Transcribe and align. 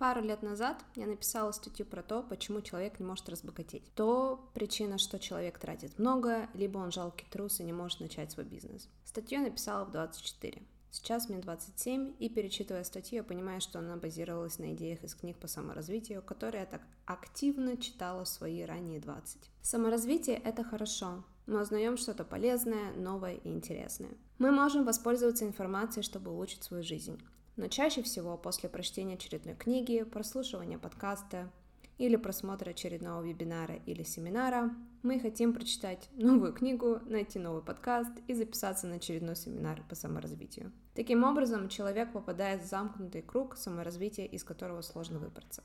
Пару 0.00 0.22
лет 0.22 0.42
назад 0.42 0.82
я 0.96 1.06
написала 1.06 1.52
статью 1.52 1.84
про 1.84 2.02
то, 2.02 2.22
почему 2.22 2.62
человек 2.62 2.98
не 2.98 3.04
может 3.04 3.28
разбогатеть. 3.28 3.84
То 3.94 4.48
причина, 4.54 4.96
что 4.96 5.18
человек 5.18 5.58
тратит 5.58 5.98
много, 5.98 6.48
либо 6.54 6.78
он 6.78 6.90
жалкий 6.90 7.26
трус 7.30 7.60
и 7.60 7.64
не 7.64 7.74
может 7.74 8.00
начать 8.00 8.32
свой 8.32 8.46
бизнес. 8.46 8.88
Статью 9.04 9.40
я 9.40 9.44
написала 9.44 9.84
в 9.84 9.90
24. 9.90 10.62
Сейчас 10.90 11.28
мне 11.28 11.38
27, 11.38 12.14
и 12.18 12.30
перечитывая 12.30 12.84
статью, 12.84 13.18
я 13.18 13.22
понимаю, 13.22 13.60
что 13.60 13.78
она 13.78 13.96
базировалась 13.96 14.58
на 14.58 14.72
идеях 14.72 15.04
из 15.04 15.14
книг 15.14 15.36
по 15.36 15.48
саморазвитию, 15.48 16.22
которые 16.22 16.62
я 16.62 16.66
так 16.66 16.80
активно 17.04 17.76
читала 17.76 18.24
в 18.24 18.28
свои 18.28 18.62
ранние 18.62 19.00
20. 19.00 19.50
Саморазвитие— 19.60 20.36
это 20.44 20.64
хорошо. 20.64 21.24
Мы 21.44 21.60
узнаем 21.60 21.98
что-то 21.98 22.24
полезное, 22.24 22.94
новое 22.94 23.34
и 23.34 23.50
интересное. 23.50 24.16
Мы 24.38 24.50
можем 24.50 24.86
воспользоваться 24.86 25.44
информацией, 25.44 26.04
чтобы 26.04 26.30
улучшить 26.30 26.64
свою 26.64 26.82
жизнь. 26.82 27.20
Но 27.56 27.68
чаще 27.68 28.02
всего 28.02 28.36
после 28.36 28.68
прочтения 28.68 29.14
очередной 29.14 29.54
книги, 29.54 30.02
прослушивания 30.02 30.78
подкаста 30.78 31.50
или 31.98 32.16
просмотра 32.16 32.70
очередного 32.70 33.22
вебинара 33.22 33.76
или 33.86 34.02
семинара 34.02 34.70
мы 35.02 35.20
хотим 35.20 35.52
прочитать 35.52 36.08
новую 36.12 36.52
книгу, 36.52 37.00
найти 37.06 37.38
новый 37.38 37.62
подкаст 37.62 38.12
и 38.26 38.34
записаться 38.34 38.86
на 38.86 38.96
очередной 38.96 39.36
семинар 39.36 39.82
по 39.88 39.94
саморазвитию. 39.94 40.72
Таким 40.94 41.24
образом, 41.24 41.68
человек 41.68 42.12
попадает 42.12 42.62
в 42.62 42.66
замкнутый 42.66 43.22
круг 43.22 43.56
саморазвития, 43.56 44.26
из 44.26 44.44
которого 44.44 44.82
сложно 44.82 45.18
выбраться. 45.18 45.62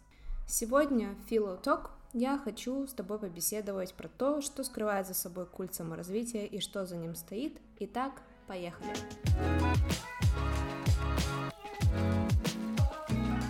Сегодня 0.48 1.16
в 1.16 1.32
Philo 1.32 1.62
Talk 1.62 1.90
я 2.14 2.38
хочу 2.38 2.86
с 2.86 2.94
тобой 2.94 3.18
побеседовать 3.18 3.94
про 3.94 4.08
то, 4.08 4.42
что 4.42 4.64
скрывает 4.64 5.08
за 5.08 5.14
собой 5.14 5.46
культ 5.46 5.74
саморазвития 5.74 6.46
и 6.46 6.60
что 6.60 6.86
за 6.86 6.98
ним 6.98 7.16
стоит. 7.16 7.60
Итак, 7.80 8.22
поехали! 8.48 8.94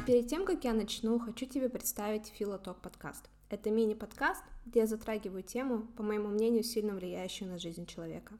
Перед 0.05 0.27
тем, 0.27 0.45
как 0.45 0.63
я 0.63 0.73
начну, 0.73 1.17
хочу 1.17 1.47
тебе 1.47 1.67
представить 1.67 2.27
Филоток 2.27 2.79
подкаст. 2.79 3.27
Это 3.49 3.71
мини-подкаст, 3.71 4.43
где 4.67 4.81
я 4.81 4.85
затрагиваю 4.85 5.41
тему, 5.41 5.87
по 5.97 6.03
моему 6.03 6.27
мнению, 6.27 6.63
сильно 6.63 6.93
влияющую 6.93 7.49
на 7.49 7.57
жизнь 7.57 7.87
человека. 7.87 8.35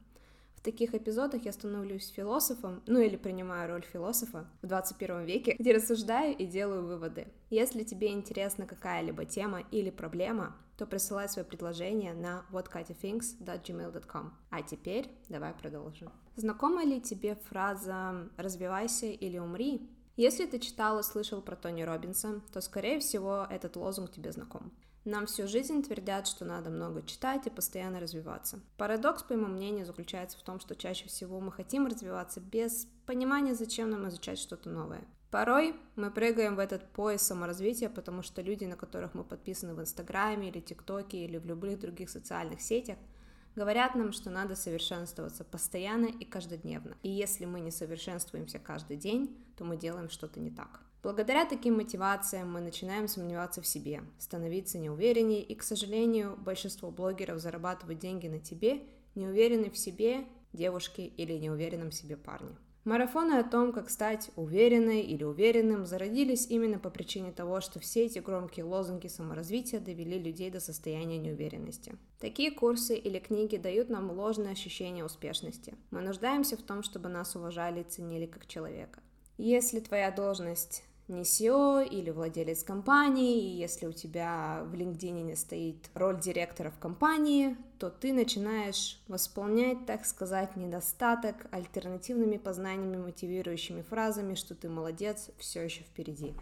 В 0.54 0.60
таких 0.60 0.94
эпизодах 0.94 1.44
я 1.44 1.52
становлюсь 1.52 2.08
философом, 2.08 2.84
ну 2.86 3.00
или 3.00 3.16
принимаю 3.16 3.68
роль 3.68 3.82
философа 3.82 4.48
в 4.62 4.68
21 4.68 5.24
веке, 5.24 5.56
где 5.58 5.74
рассуждаю 5.74 6.36
и 6.36 6.46
делаю 6.46 6.86
выводы. 6.86 7.26
Если 7.50 7.82
тебе 7.82 8.12
интересна 8.12 8.64
какая-либо 8.64 9.24
тема 9.24 9.64
или 9.72 9.90
проблема, 9.90 10.56
то 10.78 10.86
присылай 10.86 11.28
свое 11.28 11.44
предложение 11.44 12.14
на 12.14 12.46
whatkatятhinks.gmail.com. 12.52 14.34
А 14.50 14.62
теперь 14.62 15.10
давай 15.28 15.52
продолжим. 15.52 16.12
Знакома 16.36 16.84
ли 16.84 17.00
тебе 17.00 17.34
фраза 17.34 18.28
«развивайся 18.36 19.06
или 19.06 19.38
умри»? 19.38 19.90
Если 20.16 20.46
ты 20.46 20.58
читал 20.58 20.98
и 20.98 21.02
слышал 21.02 21.42
про 21.42 21.56
Тони 21.56 21.82
Робинса, 21.82 22.40
то, 22.50 22.62
скорее 22.62 23.00
всего, 23.00 23.46
этот 23.50 23.76
лозунг 23.76 24.10
тебе 24.10 24.32
знаком. 24.32 24.72
Нам 25.04 25.26
всю 25.26 25.46
жизнь 25.46 25.82
твердят, 25.82 26.26
что 26.26 26.46
надо 26.46 26.70
много 26.70 27.02
читать 27.02 27.46
и 27.46 27.50
постоянно 27.50 28.00
развиваться. 28.00 28.60
Парадокс, 28.78 29.22
по 29.22 29.34
моему 29.34 29.52
мнению, 29.52 29.84
заключается 29.84 30.38
в 30.38 30.42
том, 30.42 30.58
что 30.58 30.74
чаще 30.74 31.06
всего 31.06 31.38
мы 31.38 31.52
хотим 31.52 31.86
развиваться 31.86 32.40
без 32.40 32.88
понимания, 33.04 33.54
зачем 33.54 33.90
нам 33.90 34.08
изучать 34.08 34.38
что-то 34.38 34.70
новое. 34.70 35.04
Порой 35.30 35.76
мы 35.96 36.10
прыгаем 36.10 36.56
в 36.56 36.60
этот 36.60 36.90
пояс 36.92 37.20
саморазвития, 37.20 37.90
потому 37.90 38.22
что 38.22 38.40
люди, 38.40 38.64
на 38.64 38.76
которых 38.76 39.12
мы 39.12 39.22
подписаны 39.22 39.74
в 39.74 39.80
Инстаграме 39.82 40.48
или 40.48 40.60
ТикТоке 40.60 41.18
или 41.18 41.36
в 41.36 41.44
любых 41.44 41.78
других 41.78 42.08
социальных 42.08 42.62
сетях– 42.62 42.96
Говорят 43.56 43.94
нам, 43.94 44.12
что 44.12 44.28
надо 44.28 44.54
совершенствоваться 44.54 45.42
постоянно 45.42 46.06
и 46.06 46.26
каждодневно. 46.26 46.94
И 47.02 47.08
если 47.08 47.46
мы 47.46 47.60
не 47.60 47.70
совершенствуемся 47.70 48.58
каждый 48.58 48.98
день, 48.98 49.34
то 49.56 49.64
мы 49.64 49.78
делаем 49.78 50.10
что-то 50.10 50.40
не 50.40 50.50
так. 50.50 50.82
Благодаря 51.02 51.46
таким 51.46 51.76
мотивациям 51.76 52.52
мы 52.52 52.60
начинаем 52.60 53.08
сомневаться 53.08 53.62
в 53.62 53.66
себе, 53.66 54.02
становиться 54.18 54.76
неувереннее, 54.76 55.42
и, 55.42 55.54
к 55.54 55.62
сожалению, 55.62 56.36
большинство 56.36 56.90
блогеров 56.90 57.40
зарабатывают 57.40 57.98
деньги 57.98 58.28
на 58.28 58.40
тебе, 58.40 58.82
неуверенны 59.14 59.70
в 59.70 59.78
себе 59.78 60.26
девушки 60.52 61.00
или 61.00 61.32
неуверенном 61.38 61.92
себе 61.92 62.18
парне. 62.18 62.56
Марафоны 62.86 63.32
о 63.32 63.42
том, 63.42 63.72
как 63.72 63.90
стать 63.90 64.30
уверенной 64.36 65.00
или 65.00 65.24
уверенным, 65.24 65.86
зародились 65.86 66.46
именно 66.46 66.78
по 66.78 66.88
причине 66.88 67.32
того, 67.32 67.60
что 67.60 67.80
все 67.80 68.04
эти 68.06 68.20
громкие 68.20 68.64
лозунги 68.64 69.08
саморазвития 69.08 69.80
довели 69.80 70.20
людей 70.20 70.52
до 70.52 70.60
состояния 70.60 71.18
неуверенности. 71.18 71.96
Такие 72.20 72.52
курсы 72.52 72.96
или 72.96 73.18
книги 73.18 73.56
дают 73.56 73.88
нам 73.88 74.12
ложное 74.12 74.52
ощущение 74.52 75.04
успешности. 75.04 75.74
Мы 75.90 76.00
нуждаемся 76.00 76.56
в 76.56 76.62
том, 76.62 76.84
чтобы 76.84 77.08
нас 77.08 77.34
уважали 77.34 77.80
и 77.80 77.82
ценили 77.82 78.26
как 78.26 78.46
человека. 78.46 79.00
Если 79.36 79.80
твоя 79.80 80.12
должность 80.12 80.84
не 81.08 81.22
SEO 81.22 81.86
или 81.86 82.10
владелец 82.10 82.64
компании, 82.64 83.38
и 83.38 83.56
если 83.56 83.86
у 83.86 83.92
тебя 83.92 84.62
в 84.64 84.74
LinkedIn 84.74 85.22
не 85.22 85.36
стоит 85.36 85.90
роль 85.94 86.20
директора 86.20 86.70
в 86.70 86.78
компании, 86.78 87.56
то 87.78 87.90
ты 87.90 88.12
начинаешь 88.12 89.00
восполнять, 89.08 89.86
так 89.86 90.04
сказать, 90.04 90.56
недостаток 90.56 91.46
альтернативными 91.50 92.36
познаниями, 92.36 92.96
мотивирующими 92.96 93.82
фразами, 93.82 94.34
что 94.34 94.54
ты 94.54 94.68
молодец, 94.68 95.30
все 95.38 95.62
еще 95.62 95.82
впереди. 95.82 96.34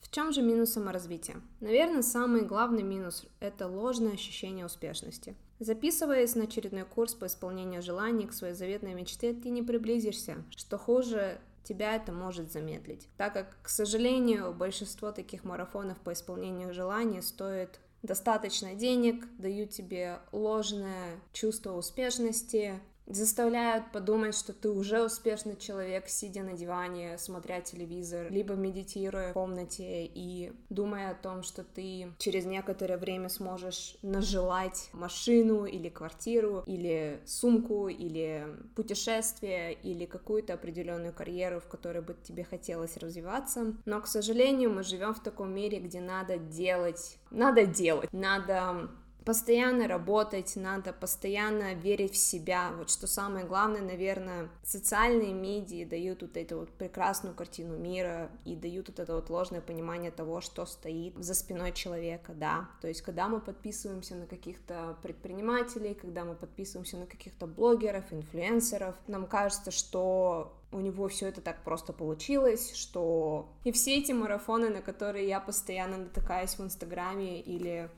В 0.00 0.10
чем 0.10 0.32
же 0.32 0.42
минус 0.42 0.72
саморазвития? 0.72 1.36
Наверное, 1.60 2.02
самый 2.02 2.42
главный 2.42 2.82
минус– 2.82 3.26
это 3.40 3.66
ложное 3.66 4.12
ощущение 4.12 4.64
успешности. 4.64 5.34
Записываясь 5.58 6.36
на 6.36 6.44
очередной 6.44 6.84
курс 6.84 7.14
по 7.14 7.26
исполнению 7.26 7.82
желаний 7.82 8.26
к 8.26 8.32
своей 8.32 8.54
заветной 8.54 8.94
мечте, 8.94 9.32
ты 9.32 9.50
не 9.50 9.62
приблизишься. 9.62 10.44
Что 10.56 10.78
хуже, 10.78 11.40
тебя 11.68 11.96
это 11.96 12.12
может 12.12 12.50
замедлить. 12.50 13.08
Так 13.16 13.34
как, 13.34 13.56
к 13.62 13.68
сожалению, 13.68 14.54
большинство 14.54 15.12
таких 15.12 15.44
марафонов 15.44 15.98
по 15.98 16.12
исполнению 16.12 16.72
желаний 16.72 17.20
стоит 17.20 17.78
достаточно 18.02 18.74
денег, 18.74 19.26
дают 19.38 19.70
тебе 19.70 20.20
ложное 20.32 21.20
чувство 21.32 21.72
успешности, 21.72 22.80
заставляют 23.08 23.90
подумать, 23.92 24.36
что 24.36 24.52
ты 24.52 24.70
уже 24.70 25.02
успешный 25.02 25.56
человек, 25.56 26.08
сидя 26.08 26.42
на 26.42 26.52
диване, 26.52 27.18
смотря 27.18 27.60
телевизор, 27.60 28.30
либо 28.30 28.54
медитируя 28.54 29.30
в 29.30 29.32
комнате 29.34 30.04
и 30.06 30.52
думая 30.68 31.10
о 31.10 31.14
том, 31.14 31.42
что 31.42 31.64
ты 31.64 32.12
через 32.18 32.44
некоторое 32.44 32.98
время 32.98 33.28
сможешь 33.28 33.96
нажелать 34.02 34.90
машину 34.92 35.64
или 35.64 35.88
квартиру, 35.88 36.62
или 36.66 37.20
сумку, 37.24 37.88
или 37.88 38.46
путешествие, 38.76 39.72
или 39.72 40.04
какую-то 40.04 40.54
определенную 40.54 41.12
карьеру, 41.12 41.60
в 41.60 41.68
которой 41.68 42.02
бы 42.02 42.14
тебе 42.22 42.44
хотелось 42.44 42.96
развиваться. 42.96 43.74
Но, 43.84 44.00
к 44.00 44.06
сожалению, 44.06 44.70
мы 44.70 44.82
живем 44.82 45.14
в 45.14 45.22
таком 45.22 45.54
мире, 45.54 45.80
где 45.80 46.00
надо 46.00 46.38
делать, 46.38 47.18
надо 47.30 47.66
делать, 47.66 48.12
надо 48.12 48.90
постоянно 49.28 49.86
работать, 49.86 50.56
надо 50.56 50.94
постоянно 50.94 51.74
верить 51.74 52.14
в 52.14 52.16
себя. 52.16 52.72
Вот 52.78 52.88
что 52.88 53.06
самое 53.06 53.44
главное, 53.44 53.82
наверное, 53.82 54.48
социальные 54.62 55.34
медиа 55.34 55.86
дают 55.86 56.22
вот 56.22 56.38
эту 56.38 56.60
вот 56.60 56.70
прекрасную 56.70 57.34
картину 57.34 57.76
мира 57.76 58.30
и 58.46 58.56
дают 58.56 58.88
вот 58.88 59.00
это 59.00 59.14
вот 59.14 59.28
ложное 59.28 59.60
понимание 59.60 60.10
того, 60.10 60.40
что 60.40 60.64
стоит 60.64 61.14
за 61.18 61.34
спиной 61.34 61.72
человека, 61.72 62.32
да. 62.32 62.70
То 62.80 62.88
есть, 62.88 63.02
когда 63.02 63.28
мы 63.28 63.42
подписываемся 63.42 64.14
на 64.14 64.26
каких-то 64.26 64.96
предпринимателей, 65.02 65.92
когда 65.92 66.24
мы 66.24 66.34
подписываемся 66.34 66.96
на 66.96 67.04
каких-то 67.04 67.46
блогеров, 67.46 68.10
инфлюенсеров, 68.10 68.94
нам 69.08 69.26
кажется, 69.26 69.70
что 69.70 70.54
у 70.72 70.80
него 70.80 71.06
все 71.08 71.26
это 71.26 71.42
так 71.42 71.62
просто 71.64 71.92
получилось, 71.92 72.74
что 72.74 73.50
и 73.64 73.72
все 73.72 73.98
эти 73.98 74.12
марафоны, 74.12 74.70
на 74.70 74.80
которые 74.80 75.28
я 75.28 75.38
постоянно 75.38 75.98
натыкаюсь 75.98 76.54
в 76.54 76.62
Инстаграме 76.62 77.42
или 77.42 77.90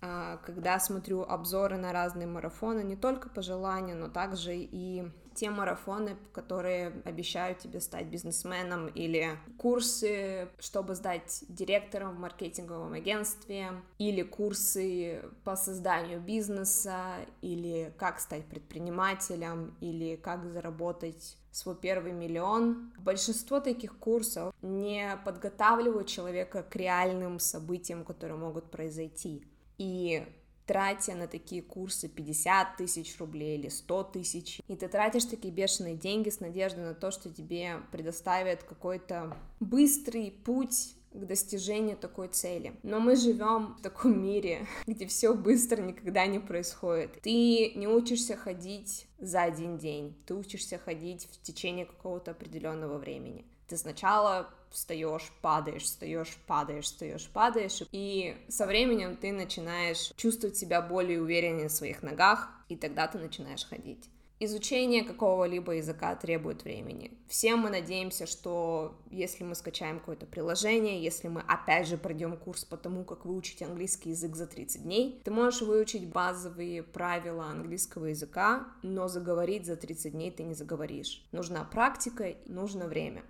когда 0.00 0.78
смотрю 0.78 1.22
обзоры 1.22 1.76
на 1.76 1.92
разные 1.92 2.26
марафоны, 2.26 2.82
не 2.82 2.96
только 2.96 3.28
по 3.28 3.42
желанию, 3.42 3.96
но 3.96 4.08
также 4.08 4.54
и 4.54 5.10
те 5.34 5.50
марафоны, 5.50 6.16
которые 6.32 7.00
обещают 7.04 7.58
тебе 7.58 7.80
стать 7.80 8.06
бизнесменом, 8.06 8.88
или 8.88 9.38
курсы, 9.56 10.48
чтобы 10.58 10.96
стать 10.96 11.44
директором 11.48 12.16
в 12.16 12.18
маркетинговом 12.18 12.94
агентстве, 12.94 13.70
или 13.98 14.22
курсы 14.22 15.22
по 15.44 15.54
созданию 15.54 16.20
бизнеса, 16.20 17.16
или 17.40 17.94
как 17.98 18.18
стать 18.18 18.46
предпринимателем, 18.46 19.76
или 19.80 20.16
как 20.16 20.44
заработать 20.44 21.36
свой 21.52 21.76
первый 21.76 22.12
миллион. 22.12 22.92
Большинство 22.98 23.60
таких 23.60 23.96
курсов 23.98 24.52
не 24.60 25.16
подготавливают 25.24 26.08
человека 26.08 26.62
к 26.62 26.74
реальным 26.76 27.38
событиям, 27.38 28.04
которые 28.04 28.38
могут 28.38 28.70
произойти. 28.70 29.44
И 29.78 30.26
тратя 30.66 31.14
на 31.14 31.26
такие 31.26 31.62
курсы 31.62 32.08
50 32.08 32.76
тысяч 32.76 33.18
рублей 33.18 33.58
или 33.58 33.68
100 33.68 34.02
тысяч, 34.04 34.60
и 34.68 34.76
ты 34.76 34.86
тратишь 34.86 35.24
такие 35.24 35.52
бешеные 35.52 35.96
деньги 35.96 36.28
с 36.28 36.40
надеждой 36.40 36.84
на 36.84 36.94
то, 36.94 37.10
что 37.10 37.30
тебе 37.30 37.80
предоставят 37.90 38.62
какой-то 38.62 39.34
быстрый 39.60 40.30
путь 40.30 40.94
к 41.12 41.24
достижению 41.24 41.96
такой 41.96 42.28
цели. 42.28 42.74
Но 42.82 43.00
мы 43.00 43.16
живем 43.16 43.76
в 43.78 43.82
таком 43.82 44.22
мире, 44.22 44.66
где 44.86 45.06
все 45.06 45.34
быстро 45.34 45.80
никогда 45.80 46.26
не 46.26 46.38
происходит. 46.38 47.18
Ты 47.22 47.72
не 47.74 47.88
учишься 47.88 48.36
ходить 48.36 49.06
за 49.18 49.42
один 49.42 49.78
день, 49.78 50.14
ты 50.26 50.34
учишься 50.34 50.78
ходить 50.78 51.28
в 51.32 51.42
течение 51.42 51.86
какого-то 51.86 52.32
определенного 52.32 52.98
времени. 52.98 53.46
Ты 53.68 53.76
сначала 53.76 54.50
встаешь, 54.70 55.30
падаешь, 55.42 55.82
встаешь, 55.82 56.36
падаешь, 56.46 56.86
встаешь, 56.86 57.28
падаешь, 57.32 57.82
и 57.92 58.36
со 58.48 58.66
временем 58.66 59.16
ты 59.16 59.32
начинаешь 59.32 60.12
чувствовать 60.16 60.56
себя 60.56 60.82
более 60.82 61.22
увереннее 61.22 61.68
в 61.68 61.72
своих 61.72 62.02
ногах, 62.02 62.48
и 62.68 62.76
тогда 62.76 63.06
ты 63.06 63.18
начинаешь 63.18 63.64
ходить. 63.64 64.08
Изучение 64.40 65.02
какого-либо 65.02 65.72
языка 65.72 66.14
требует 66.14 66.62
времени. 66.62 67.10
Все 67.26 67.56
мы 67.56 67.70
надеемся, 67.70 68.24
что 68.24 68.96
если 69.10 69.42
мы 69.42 69.56
скачаем 69.56 69.98
какое-то 69.98 70.26
приложение, 70.26 71.02
если 71.02 71.26
мы 71.26 71.40
опять 71.40 71.88
же 71.88 71.98
пройдем 71.98 72.36
курс 72.36 72.64
по 72.64 72.76
тому, 72.76 73.04
как 73.04 73.24
выучить 73.24 73.62
английский 73.62 74.10
язык 74.10 74.36
за 74.36 74.46
30 74.46 74.84
дней, 74.84 75.20
ты 75.24 75.32
можешь 75.32 75.62
выучить 75.62 76.06
базовые 76.06 76.84
правила 76.84 77.46
английского 77.46 78.06
языка, 78.06 78.68
но 78.82 79.08
заговорить 79.08 79.66
за 79.66 79.74
30 79.74 80.12
дней 80.12 80.30
ты 80.30 80.44
не 80.44 80.54
заговоришь. 80.54 81.26
Нужна 81.32 81.64
практика, 81.64 82.36
нужно 82.46 82.86
время. 82.86 83.24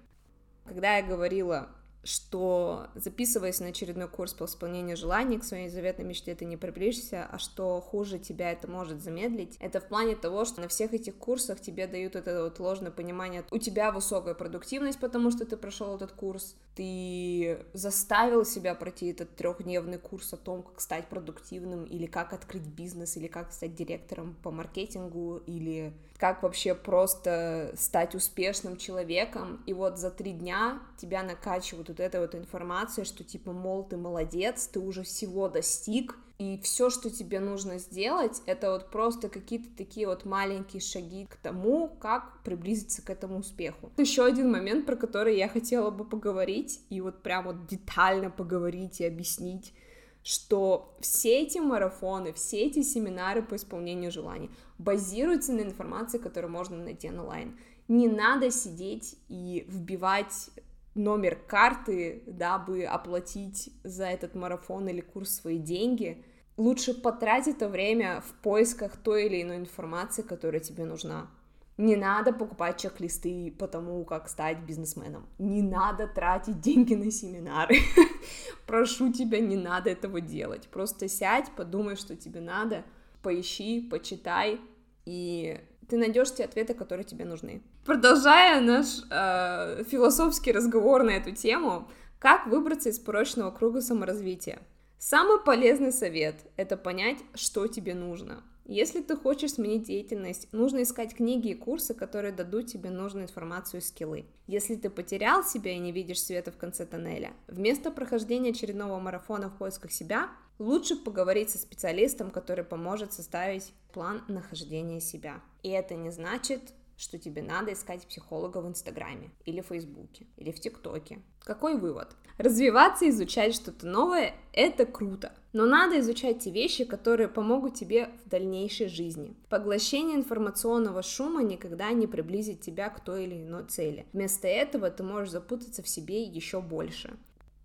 Когда 0.69 0.99
я 0.99 1.03
говорила 1.03 1.69
что 2.05 2.87
записываясь 2.95 3.61
на 3.61 3.69
очередной 3.69 4.09
курс 4.09 4.33
по 4.33 4.45
исполнению 4.45 4.97
желаний 4.97 5.39
к 5.39 5.45
своей 5.45 5.69
заветной 5.69 6.05
мечте 6.05 6.35
ты 6.35 6.45
не 6.45 6.57
приблизишься, 6.57 7.29
а 7.31 7.39
что 7.39 7.81
хуже 7.81 8.19
тебя 8.19 8.53
это 8.53 8.69
может 8.69 9.03
замедлить, 9.03 9.57
это 9.61 9.81
в 9.81 9.89
плане 9.89 10.17
того, 10.17 10.45
что 10.45 10.61
на 10.61 10.69
всех 10.69 10.95
этих 10.95 11.17
курсах 11.17 11.61
тебе 11.61 11.87
дают 11.87 12.17
это 12.17 12.45
вот 12.45 12.59
ложное 12.59 12.91
понимание, 12.91 13.45
у 13.51 13.59
тебя 13.59 13.93
высокая 13.93 14.35
продуктивность, 14.35 15.01
потому 15.01 15.31
что 15.31 15.45
ты 15.45 15.57
прошел 15.57 15.97
этот 15.97 16.13
курс, 16.13 16.57
ты 16.79 17.67
заставил 17.73 18.45
себя 18.45 18.75
пройти 18.75 19.09
этот 19.09 19.35
трехдневный 19.35 19.99
курс 19.99 20.33
о 20.33 20.37
том, 20.37 20.63
как 20.63 20.81
стать 20.81 21.09
продуктивным, 21.09 21.85
или 21.85 22.07
как 22.07 22.33
открыть 22.33 22.63
бизнес, 22.63 23.17
или 23.17 23.27
как 23.27 23.53
стать 23.53 23.75
директором 23.75 24.37
по 24.43 24.51
маркетингу, 24.51 25.43
или 25.47 25.93
как 26.19 26.43
вообще 26.43 26.75
просто 26.75 27.73
стать 27.77 28.15
успешным 28.15 28.77
человеком, 28.77 29.63
и 29.67 29.73
вот 29.73 29.99
за 29.99 30.11
три 30.11 30.33
дня 30.33 30.81
тебя 30.97 31.23
накачивают 31.23 31.88
вот 31.89 32.01
этой 32.01 32.21
вот 32.21 32.35
информацией, 32.35 33.05
что 33.05 33.25
типа, 33.25 33.53
мол, 33.53 33.85
ты 33.85 33.97
молодец, 33.97 34.67
ты 34.69 34.81
уже 34.81 35.03
всего 35.03 35.49
достиг, 35.49 36.19
и 36.39 36.61
все, 36.63 36.89
что 36.89 37.11
тебе 37.11 37.41
нужно 37.41 37.79
сделать, 37.79 38.43
это 38.47 38.71
вот 38.71 38.91
просто 38.91 39.29
какие-то 39.29 39.69
такие 39.77 40.07
вот 40.07 40.25
маленькие 40.25 40.81
шаги 40.81 41.27
к 41.27 41.35
тому, 41.37 41.89
как 42.01 42.43
приблизиться 42.45 43.03
к 43.03 43.11
этому 43.11 43.39
успеху. 43.39 43.91
Еще 43.97 44.25
один 44.25 44.51
момент, 44.53 44.87
про 44.87 44.95
который 44.95 45.37
я 45.37 45.49
хотела 45.49 45.91
бы 45.91 46.05
поговорить, 46.05 46.81
и 46.91 47.01
вот 47.01 47.23
прям 47.23 47.47
вот 47.47 47.67
детально 47.67 48.31
поговорить 48.31 49.01
и 49.01 49.05
объяснить, 49.05 49.75
что 50.23 50.97
все 51.01 51.41
эти 51.43 51.59
марафоны, 51.59 52.33
все 52.33 52.67
эти 52.67 52.83
семинары 52.83 53.43
по 53.43 53.57
исполнению 53.57 54.13
желаний 54.13 54.51
базируются 54.79 55.53
на 55.53 55.63
информации, 55.63 56.19
которую 56.19 56.53
можно 56.53 56.77
найти 56.77 57.09
онлайн. 57.09 57.59
Не 57.89 58.07
надо 58.07 58.51
сидеть 58.51 59.17
и 59.29 59.65
вбивать 59.67 60.51
номер 60.99 61.39
карты, 61.47 62.23
дабы 62.27 62.85
оплатить 62.85 63.71
за 63.85 64.07
этот 64.07 64.35
марафон 64.35 64.89
или 64.89 65.01
курс 65.01 65.31
свои 65.31 65.59
деньги. 65.59 66.25
Лучше 66.57 66.93
потратить 66.93 67.57
это 67.57 67.69
время 67.69 68.21
в 68.21 68.33
поисках 68.43 68.97
той 68.97 69.27
или 69.27 69.43
иной 69.43 69.57
информации, 69.59 70.23
которая 70.23 70.61
тебе 70.61 70.85
нужна. 70.85 71.31
Не 71.77 71.95
надо 71.95 72.33
покупать 72.33 72.81
чек-листы 72.81 73.55
по 73.57 73.69
тому, 73.69 74.05
как 74.05 74.29
стать 74.29 74.59
бизнесменом. 74.65 75.29
Не 75.39 75.63
надо 75.63 76.09
тратить 76.09 76.61
деньги 76.61 76.95
на 76.95 77.13
семинары. 77.13 77.77
Прошу 78.67 79.13
тебя, 79.13 79.39
не 79.39 79.57
надо 79.57 79.89
этого 79.91 80.21
делать. 80.21 80.67
Просто 80.69 81.09
сядь, 81.09 81.53
подумай, 81.53 81.95
что 81.95 82.17
тебе 82.17 82.41
надо, 82.41 82.85
поищи, 83.23 83.81
почитай, 83.89 84.61
и 85.07 85.61
ты 85.89 85.97
найдешь 85.97 86.35
те 86.35 86.45
ответы, 86.45 86.75
которые 86.75 87.05
тебе 87.05 87.25
нужны. 87.25 87.63
Продолжая 87.89 88.61
наш 88.61 89.01
э, 89.09 89.83
философский 89.85 90.53
разговор 90.53 91.05
на 91.05 91.13
эту 91.13 91.31
тему, 91.31 91.89
как 92.19 92.47
выбраться 92.47 92.91
из 92.91 92.99
порочного 92.99 93.51
круга 93.51 93.81
саморазвития? 93.81 94.59
Самый 94.99 95.43
полезный 95.43 95.91
совет— 95.91 96.35
это 96.59 96.77
понять, 96.77 97.17
что 97.33 97.67
тебе 97.67 97.95
нужно. 97.95 98.43
Если 98.67 99.01
ты 99.01 99.17
хочешь 99.17 99.53
сменить 99.53 99.85
деятельность, 99.85 100.53
нужно 100.53 100.83
искать 100.83 101.15
книги 101.15 101.49
и 101.49 101.55
курсы, 101.55 101.95
которые 101.95 102.35
дадут 102.35 102.67
тебе 102.67 102.91
нужную 102.91 103.25
информацию 103.25 103.81
и 103.81 103.83
скиллы. 103.83 104.27
Если 104.47 104.75
ты 104.75 104.91
потерял 104.91 105.43
себя 105.43 105.73
и 105.73 105.79
не 105.79 105.91
видишь 105.91 106.23
света 106.23 106.53
в 106.53 106.59
конце 106.59 106.85
тоннеля, 106.85 107.33
вместо 107.47 107.91
прохождения 107.91 108.51
очередного 108.51 108.99
марафона 108.99 109.49
в 109.49 109.57
поисках 109.57 109.93
себя, 109.93 110.29
лучше 110.59 110.95
поговорить 110.95 111.49
со 111.49 111.57
специалистом, 111.57 112.33
который 112.33 112.65
поможет 112.65 113.15
составить 113.15 113.73
план 113.95 114.21
нахождения 114.29 115.01
себя. 115.01 115.41
И 115.63 115.71
это 115.71 115.95
не 115.95 116.11
значит, 116.11 116.61
что 116.99 117.17
тебе 117.17 117.43
надо 117.43 117.73
искать 117.73 118.07
психолога 118.07 118.59
в 118.59 118.69
Инстаграме 118.69 119.31
или 119.45 119.63
Фейсбуке 119.63 120.27
или 120.37 120.51
в 120.51 120.61
ТикТоке. 120.61 121.23
Какой 121.41 121.79
вывод? 121.79 122.15
Развиваться 122.37 123.05
и 123.05 123.11
изучать 123.11 123.55
что-то 123.55 123.87
новое— 123.87 124.35
это 124.53 124.85
круто, 124.85 125.33
но 125.53 125.65
надо 125.65 125.99
изучать 126.01 126.41
те 126.41 126.51
вещи, 126.51 126.85
которые 126.85 127.29
помогут 127.29 127.75
тебе 127.75 128.11
в 128.25 128.29
дальнейшей 128.29 128.89
жизни. 128.89 129.35
Поглощение 129.49 130.17
информационного 130.17 131.03
шума 131.03 131.43
никогда 131.43 131.91
не 131.93 132.07
приблизит 132.07 132.61
тебя 132.61 132.91
к 132.91 133.03
той 133.03 133.25
или 133.25 133.43
иной 133.43 133.65
цели. 133.65 134.07
Вместо 134.13 134.47
этого 134.47 134.91
ты 134.91 135.03
можешь 135.03 135.31
запутаться 135.31 135.83
в 135.83 135.89
себе 135.89 136.23
еще 136.23 136.61
больше. 136.61 137.17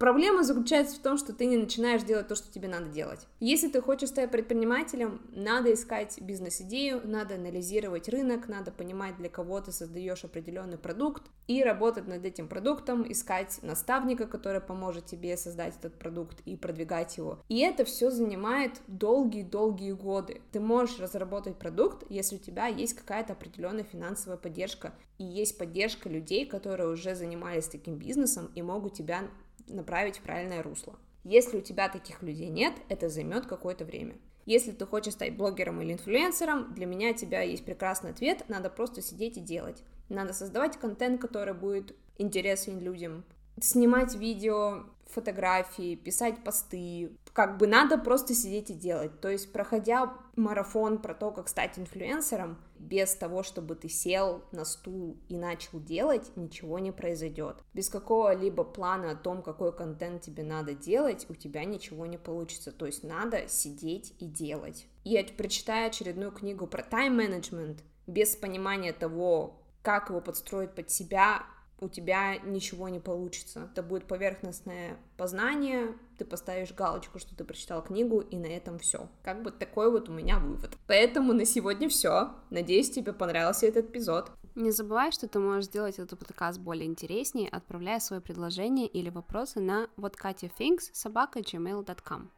Проблема 0.04 0.44
заключается 0.44 0.98
в 0.98 1.00
том, 1.00 1.18
что 1.18 1.32
ты 1.32 1.46
не 1.46 1.56
начинаешь 1.56 2.04
делать 2.04 2.28
то, 2.28 2.36
что 2.36 2.52
тебе 2.52 2.68
надо 2.68 2.88
делать. 2.88 3.26
Если 3.40 3.70
ты 3.70 3.82
хочешь 3.82 4.10
стать 4.10 4.32
предпринимателем, 4.32 5.22
надо 5.32 5.74
искать 5.74 6.20
бизнес-идею, 6.20 7.00
надо 7.06 7.36
анализировать 7.36 8.10
рынок, 8.10 8.50
надо 8.50 8.74
понимать, 8.74 9.16
для 9.16 9.30
кого 9.30 9.62
ты 9.62 9.72
создаешь 9.72 10.26
определенный 10.26 10.78
продукт, 10.78 11.24
и 11.48 11.64
работать 11.64 12.06
над 12.06 12.26
этим 12.26 12.50
продуктом, 12.50 13.10
искать 13.10 13.60
наставника, 13.62 14.28
который 14.28 14.60
поможет 14.60 15.06
тебе 15.06 15.38
создать 15.38 15.78
этот 15.78 15.98
продукт 15.98 16.42
и 16.44 16.58
продвигать 16.58 17.16
его. 17.16 17.40
И 17.48 17.60
это 17.60 17.86
все 17.86 18.12
занимает 18.12 18.82
долгие-долгие 18.88 19.94
годы. 19.94 20.42
Ты 20.52 20.60
можешь 20.60 21.00
разработать 21.00 21.58
продукт, 21.58 22.04
если 22.10 22.36
у 22.36 22.40
тебя 22.40 22.68
есть 22.68 22.96
какая-то 22.96 23.32
определенная 23.32 23.86
финансовая 23.86 24.38
поддержка, 24.38 24.94
и 25.18 25.24
есть 25.24 25.58
поддержка 25.58 26.10
людей, 26.10 26.46
которые 26.46 26.90
уже 26.90 27.16
занимались 27.16 27.68
таким 27.68 27.96
бизнесом 27.96 28.52
и 28.56 28.62
могут 28.62 28.96
тебя 28.96 29.30
направить 29.68 30.18
в 30.18 30.22
правильное 30.22 30.64
русло. 30.64 30.98
Если 31.24 31.58
у 31.58 31.62
тебя 31.62 31.90
таких 31.90 32.22
людей 32.22 32.50
нет, 32.50 32.74
это 32.90 33.10
займет 33.10 33.46
какое-то 33.46 33.86
время. 33.86 34.16
Если 34.46 34.72
ты 34.72 34.86
хочешь 34.86 35.14
стать 35.14 35.38
блогером 35.38 35.82
или 35.82 35.94
инфлюенсером, 35.94 36.74
для 36.74 36.86
меня 36.86 37.12
у 37.12 37.14
тебя 37.14 37.42
есть 37.42 37.64
прекрасный 37.64 38.12
ответ, 38.12 38.44
надо 38.50 38.70
просто 38.70 39.02
сидеть 39.02 39.38
и 39.38 39.42
делать. 39.42 39.84
Надо 40.10 40.34
создавать 40.34 40.78
контент, 40.78 41.22
который 41.22 41.54
будет 41.54 41.96
интересен 42.18 42.80
людям, 42.80 43.24
снимать 43.62 44.16
видео, 44.16 44.84
фотографии, 45.08 45.96
писать 45.96 46.44
посты. 46.44 47.12
Как 47.34 47.58
бы 47.58 47.68
надо 47.68 47.98
просто 47.98 48.34
сидеть 48.34 48.70
и 48.70 48.74
делать. 48.74 49.20
То 49.22 49.30
есть, 49.30 49.52
проходя 49.52 50.14
марафон 50.36 51.00
про 51.00 51.14
то, 51.14 51.32
как 51.32 51.48
стать 51.48 51.78
инфлюенсером, 51.78 52.58
без 52.78 53.16
того, 53.16 53.44
чтобы 53.44 53.76
ты 53.76 53.90
сел 53.90 54.44
на 54.52 54.66
стул 54.66 55.18
и 55.30 55.38
начал 55.38 55.80
делать, 55.80 56.36
ничего 56.36 56.80
не 56.80 56.92
произойдет. 56.92 57.58
Без 57.74 57.90
какого-либо 57.90 58.64
плана 58.64 59.12
о 59.12 59.16
том, 59.16 59.42
какой 59.42 59.74
контент 59.76 60.22
тебе 60.22 60.44
надо 60.44 60.74
делать, 60.74 61.26
у 61.30 61.36
тебя 61.36 61.64
ничего 61.64 62.06
не 62.06 62.18
получится. 62.18 62.72
То 62.72 62.86
есть 62.86 63.04
надо 63.04 63.48
сидеть 63.48 64.14
и 64.20 64.26
делать. 64.26 64.88
И 65.04 65.22
прочитая 65.38 65.88
очередную 65.88 66.32
книгу 66.32 66.68
про 66.68 66.84
тайм-менеджмент, 66.84 67.84
без 68.06 68.36
понимания 68.36 68.92
того, 68.92 69.62
как 69.82 70.10
его 70.10 70.22
подстроить 70.22 70.76
под 70.76 70.90
себя, 70.90 71.44
у 71.84 71.90
тебя 71.90 72.38
ничего 72.38 72.90
не 72.90 73.00
получится. 73.00 73.70
Это 73.72 73.84
будет 73.84 74.08
поверхностное 74.08 74.98
познание, 75.18 75.96
ты 76.18 76.26
поставишь 76.26 76.74
галочку, 76.74 77.20
что 77.20 77.36
ты 77.36 77.44
прочитал 77.44 77.84
книгу, 77.84 78.22
и 78.22 78.38
на 78.38 78.46
этом 78.46 78.80
все. 78.80 79.10
Как 79.22 79.44
бы 79.44 79.52
такой 79.52 79.92
вот 79.92 80.10
у 80.10 80.12
меня 80.12 80.40
вывод. 80.40 80.72
Поэтому 80.88 81.34
на 81.34 81.46
сегодня 81.46 81.90
все. 81.90 82.32
Надеюсь, 82.50 82.92
тебе 82.92 83.14
понравился 83.14 83.66
этот 83.66 83.90
эпизод. 83.90 84.32
Не 84.56 84.72
забывай, 84.72 85.12
что 85.12 85.28
ты 85.28 85.40
можешь 85.40 85.66
сделать 85.66 86.00
этот 86.00 86.20
подкаст 86.20 86.60
более 86.60 86.86
интереснее, 86.86 87.50
отправляя 87.50 88.00
свои 88.00 88.20
предложения 88.20 88.88
или 88.88 89.10
вопросы 89.10 89.60
на 89.60 89.88
вот 89.98 90.16
Катя 90.16 90.50
Финкс 90.58 90.92
собака 90.94 91.40
gmail.com. 91.40 92.30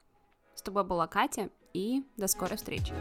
С 0.56 0.62
тобой 0.62 0.86
была 0.86 1.08
Катя, 1.08 1.50
и 1.76 2.04
до 2.16 2.28
скорой 2.28 2.56
встречи. 2.56 2.94